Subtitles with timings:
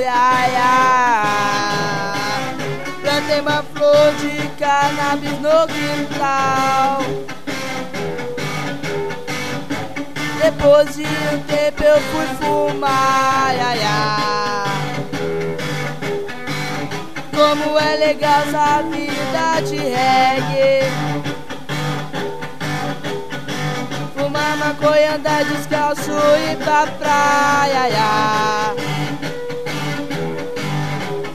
[0.00, 2.14] Ya, ya.
[3.02, 7.02] Plantei uma flor de cannabis no quintal.
[10.42, 14.64] Depois de um tempo eu fui fumar, ya, ya.
[17.36, 21.29] Como é legal essa vida de reggae.
[24.70, 27.88] Maconha, andar descalço e pra praia.
[27.88, 28.74] Ya.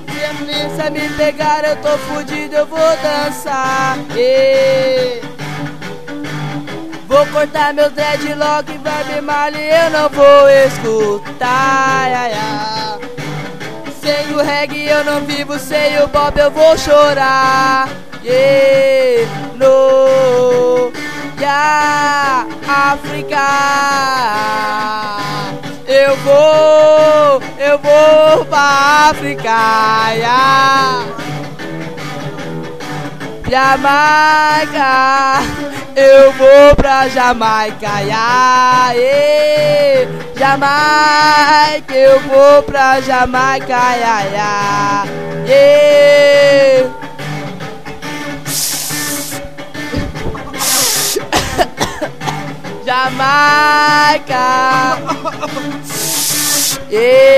[0.09, 3.97] Se a polícia me pegar, eu tô fudido, eu vou dançar.
[4.15, 5.27] Yeah.
[7.07, 12.09] Vou cortar meu dreadlock e Bob Marley eu não vou escutar.
[12.09, 12.99] Ya, ya.
[14.01, 17.89] Sem o reggae eu não vivo, sem o Bob eu vou chorar.
[18.23, 20.89] Yeah, no,
[21.37, 22.04] yeah,
[22.67, 23.47] África.
[25.87, 29.49] Eu vou, eu vou pra África.
[30.13, 31.05] Yeah.
[33.49, 35.39] Jamaica,
[35.95, 38.93] eu vou pra Jamaica, yeah.
[40.37, 45.05] Jamaica, eu vou pra Jamaica, ya, yeah.
[53.05, 54.97] Jamaica,
[56.89, 57.34] yeah.